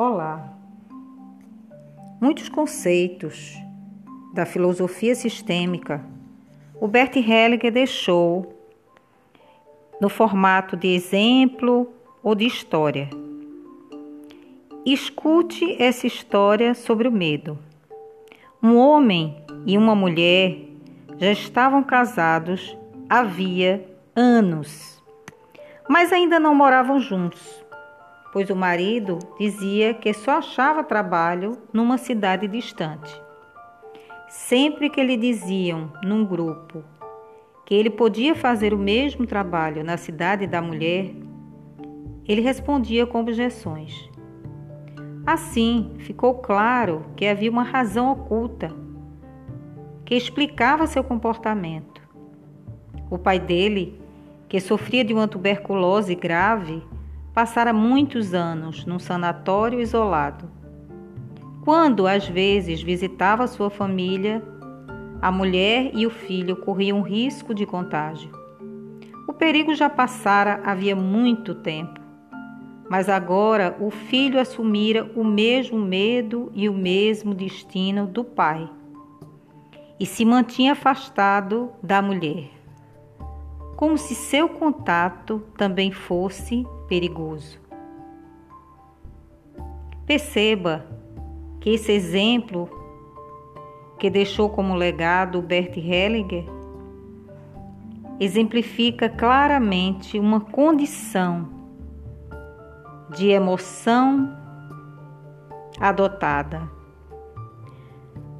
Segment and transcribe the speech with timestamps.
[0.00, 0.56] Olá!
[2.20, 3.52] Muitos conceitos
[4.32, 6.06] da filosofia sistêmica
[6.80, 8.56] o Bert Hellinger deixou
[10.00, 11.92] no formato de exemplo
[12.22, 13.10] ou de história.
[14.86, 17.58] Escute essa história sobre o medo.
[18.62, 20.60] Um homem e uma mulher
[21.18, 22.78] já estavam casados
[23.10, 23.84] havia
[24.14, 25.02] anos,
[25.90, 27.66] mas ainda não moravam juntos
[28.32, 33.10] pois o marido dizia que só achava trabalho numa cidade distante.
[34.28, 36.84] Sempre que lhe diziam, num grupo,
[37.64, 41.14] que ele podia fazer o mesmo trabalho na cidade da mulher,
[42.26, 44.08] ele respondia com objeções.
[45.26, 48.74] Assim, ficou claro que havia uma razão oculta
[50.04, 52.00] que explicava seu comportamento.
[53.10, 54.00] O pai dele,
[54.48, 56.82] que sofria de uma tuberculose grave,
[57.38, 60.50] passara muitos anos num sanatório isolado.
[61.64, 64.42] Quando às vezes visitava sua família,
[65.22, 68.32] a mulher e o filho corriam risco de contágio.
[69.28, 72.00] O perigo já passara havia muito tempo,
[72.90, 78.68] mas agora o filho assumira o mesmo medo e o mesmo destino do pai
[80.00, 82.57] e se mantinha afastado da mulher
[83.78, 87.60] como se seu contato também fosse perigoso.
[90.04, 90.84] Perceba
[91.60, 92.68] que esse exemplo
[93.96, 96.44] que deixou como legado Bert Hellinger
[98.18, 101.48] exemplifica claramente uma condição
[103.10, 104.36] de emoção
[105.78, 106.68] adotada.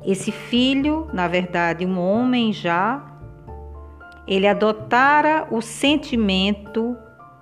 [0.05, 3.18] Esse filho, na verdade, um homem já
[4.29, 6.95] ele adotara o sentimento,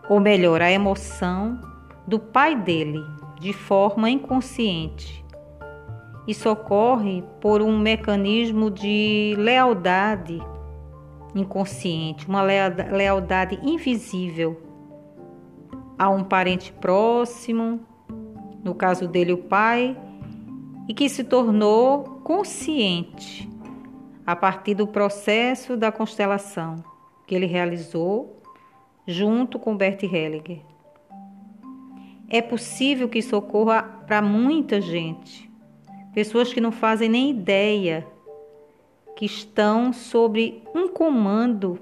[0.09, 1.61] ou melhor, a emoção
[2.07, 3.05] do pai dele
[3.41, 5.25] de forma inconsciente.
[6.29, 10.41] Isso ocorre por um mecanismo de lealdade
[11.35, 14.63] inconsciente, uma lealdade invisível
[15.99, 17.81] a um parente próximo,
[18.63, 19.97] no caso dele o pai,
[20.89, 23.49] e que se tornou consciente
[24.27, 26.83] a partir do processo da constelação
[27.27, 28.43] que ele realizou
[29.07, 30.61] junto com Bert Hellinger.
[32.29, 35.49] É possível que isso ocorra para muita gente,
[36.13, 38.05] pessoas que não fazem nem ideia
[39.15, 41.79] que estão sob um comando,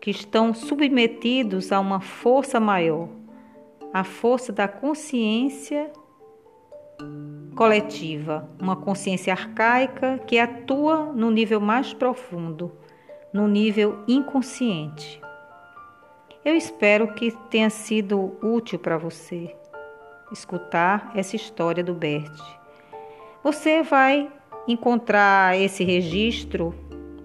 [0.00, 3.08] que estão submetidos a uma força maior,
[3.92, 5.92] a força da consciência
[7.54, 12.72] coletiva, uma consciência arcaica que atua no nível mais profundo,
[13.32, 15.20] no nível inconsciente.
[16.44, 19.54] Eu espero que tenha sido útil para você
[20.32, 22.38] escutar essa história do Bert.
[23.42, 24.30] Você vai
[24.66, 26.74] encontrar esse registro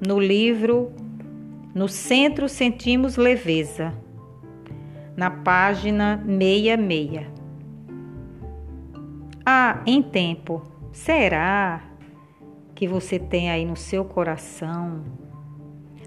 [0.05, 0.93] no livro
[1.73, 3.93] No Centro Sentimos Leveza,
[5.17, 7.38] na página 66.
[9.51, 10.61] Ah, em tempo,
[10.91, 11.81] será
[12.75, 15.03] que você tem aí no seu coração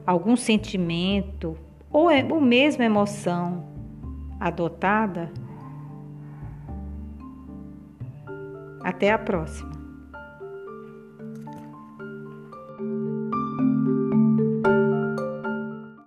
[0.06, 1.58] algum sentimento
[1.90, 3.66] ou, é, ou mesmo emoção
[4.38, 5.32] adotada?
[8.84, 9.81] Até a próxima.